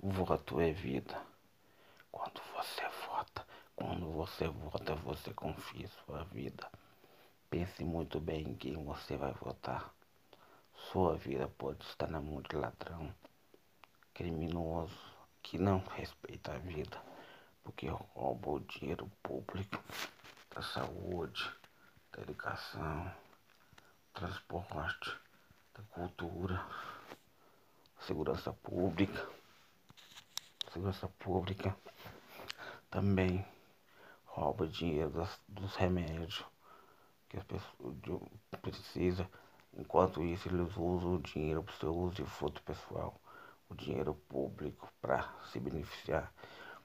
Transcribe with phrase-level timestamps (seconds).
[0.00, 1.20] Voto é vida.
[2.12, 6.70] Quando você vota, quando você vota, você confia sua vida.
[7.50, 9.92] Pense muito bem em quem você vai votar.
[10.92, 13.12] Sua vida pode estar na mão de ladrão,
[14.14, 14.96] criminoso,
[15.42, 17.02] que não respeita a vida,
[17.64, 19.82] porque rouba o dinheiro público
[20.54, 21.52] da saúde,
[22.12, 23.12] da educação,
[24.14, 25.12] transporte,
[25.74, 26.64] da cultura,
[27.98, 29.37] segurança pública
[30.78, 31.76] segurança pública
[32.88, 33.44] também
[34.24, 36.44] rouba dinheiro das, dos remédios
[37.28, 37.96] que as pessoas
[38.62, 39.26] precisam.
[39.76, 43.20] Enquanto isso, eles usam o dinheiro para o seu uso de fruto pessoal,
[43.68, 46.32] o dinheiro público para se beneficiar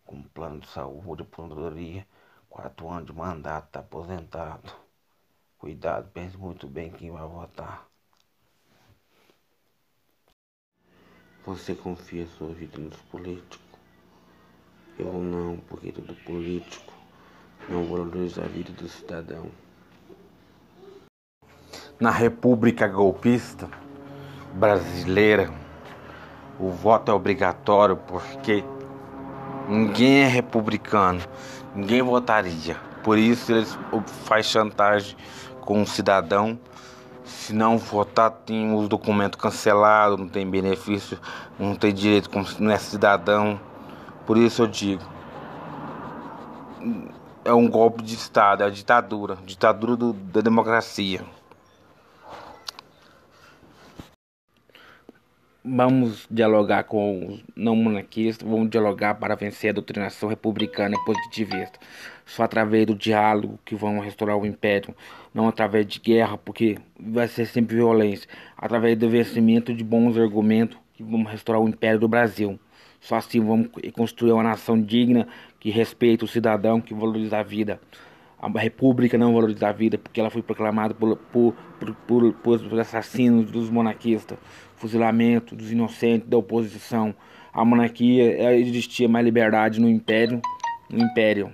[0.04, 2.06] com plano de saúde, aposentadoria,
[2.50, 4.74] quatro anos de mandato, está aposentado.
[5.60, 7.88] Cuidado, pense muito bem quem vai votar.
[11.46, 13.73] Você confia sua vida nos políticos?
[14.98, 16.94] Eu não, porque todo político
[17.68, 19.48] não valoriza a vida do cidadão.
[22.00, 23.70] Na República Golpista
[24.54, 25.52] Brasileira,
[26.60, 28.64] o voto é obrigatório porque
[29.68, 31.22] ninguém é republicano,
[31.76, 32.76] ninguém votaria.
[33.04, 33.78] Por isso eles
[34.26, 35.18] fazem chantagem
[35.62, 36.60] com o cidadão.
[37.24, 41.18] Se não votar, tem os documentos cancelados, não tem benefício,
[41.58, 43.60] não tem direito como se não é cidadão.
[44.26, 45.04] Por isso eu digo,
[47.44, 51.22] é um golpe de Estado, é a ditadura, ditadura do, da democracia.
[55.66, 61.80] Vamos dialogar com os não monarquistas, vamos dialogar para vencer a doutrinação republicana e positivista.
[62.26, 64.94] Só através do diálogo que vamos restaurar o império,
[65.34, 70.78] não através de guerra, porque vai ser sempre violência, através do vencimento de bons argumentos
[70.94, 72.60] que vamos restaurar o império do Brasil.
[73.04, 75.28] Só assim vamos construir uma nação digna,
[75.60, 77.82] que respeita o cidadão, que valoriza a vida.
[78.40, 81.54] A república não valoriza a vida, porque ela foi proclamada por, por,
[82.08, 84.38] por, por assassinos dos monarquistas,
[84.78, 87.14] fuzilamento dos inocentes, da oposição.
[87.54, 90.42] A monarquia existia mais liberdade no império,
[90.90, 91.54] no império.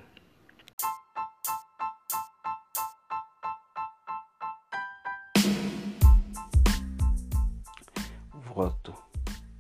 [8.54, 8.94] Voto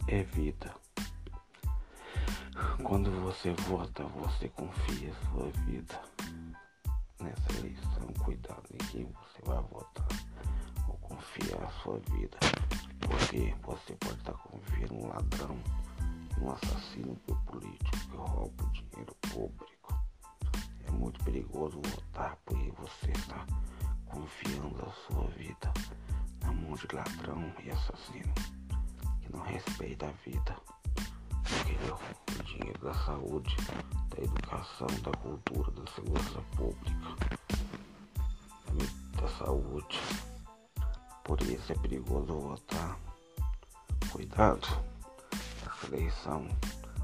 [0.07, 0.88] é vida.
[2.89, 6.01] Quando você vota, você confia sua vida.
[7.19, 10.07] Nessa eleição, cuidado em quem você vai votar
[10.87, 12.39] ou confiar a sua vida.
[12.99, 15.55] Porque você pode estar confiando um ladrão,
[16.41, 19.93] um assassino político que rouba o dinheiro público.
[20.87, 23.45] É muito perigoso votar porque você está
[24.07, 25.71] confiando a sua vida
[26.41, 28.33] na mão de ladrão e assassino
[29.21, 30.78] que não respeita a vida
[32.39, 33.55] o dinheiro da saúde,
[34.09, 37.15] da educação, da cultura, da segurança pública,
[39.19, 39.99] da saúde.
[41.23, 42.97] Por isso é perigoso votar.
[44.11, 44.67] Cuidado,
[45.65, 46.47] essa eleição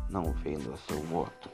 [0.10, 1.50] não venda seu voto.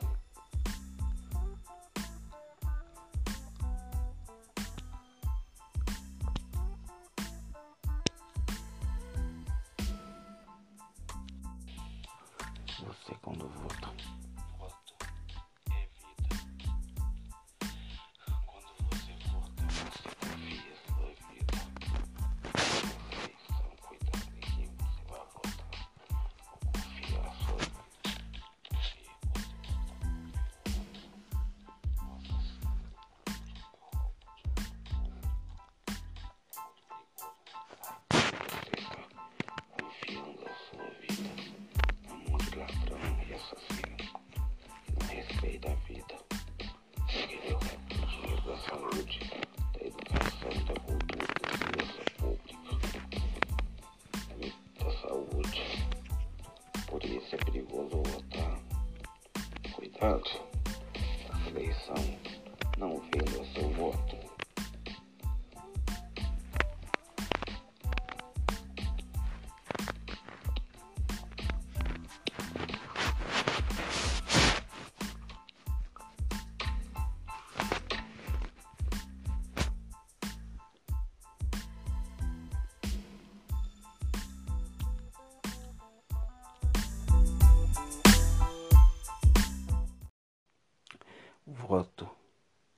[60.01, 60.23] Cuidado,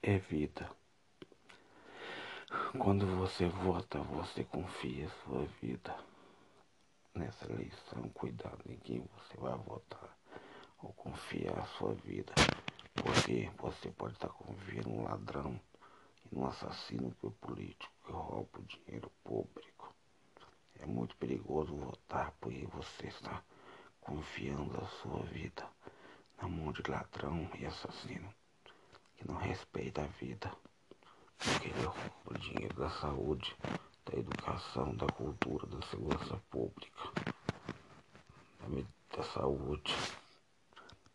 [0.03, 0.69] é vida.
[2.77, 5.95] Quando você vota, você confia sua vida.
[7.15, 10.17] Nessa eleição, cuidado em quem você vai votar.
[10.97, 12.33] confiar a sua vida.
[12.93, 15.57] Porque você pode estar confiando um ladrão
[16.25, 17.09] e num assassino
[17.39, 19.95] político que rouba o dinheiro público.
[20.79, 23.41] É muito perigoso votar porque você está
[24.01, 25.65] confiando a sua vida
[26.41, 28.42] na mão de ladrão e assassino que
[29.53, 30.51] respeita a vida.
[31.83, 31.93] Rouba
[32.25, 33.55] o dinheiro da saúde,
[34.03, 37.01] da educação, da cultura, da segurança pública,
[38.59, 39.93] da, da saúde.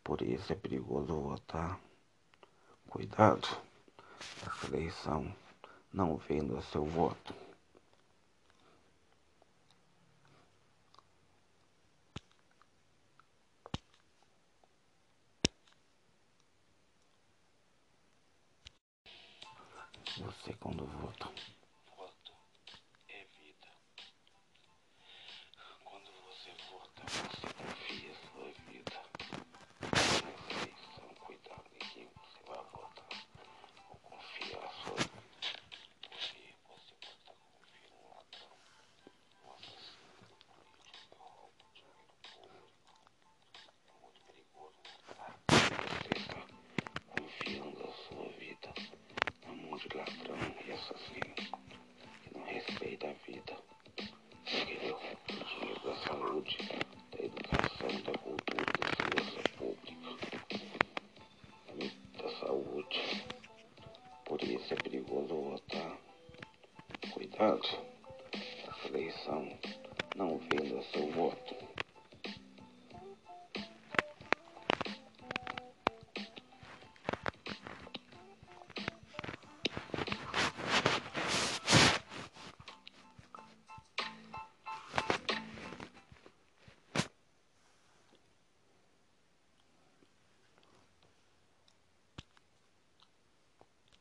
[0.05, 1.81] Por isso é perigoso votar.
[2.89, 3.49] Cuidado
[4.45, 5.35] nessa eleição,
[5.93, 7.35] não venda seu voto.
[20.19, 21.68] Você quando vota de
[67.39, 67.79] Portanto,
[68.67, 69.49] a eleição
[70.17, 71.55] não venda seu voto.